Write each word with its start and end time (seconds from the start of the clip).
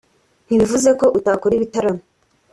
ntibivuze 0.45 0.89
ko 0.99 1.05
utakora 1.17 1.53
ibitaramo 1.55 2.01